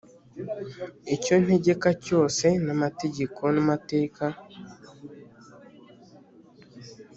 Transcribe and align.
icyo 1.15 1.33
ntegeka 1.43 1.89
cyose 2.05 2.45
n 2.65 2.67
amategeko 2.75 3.41
n 3.55 3.57
amateka 3.63 4.23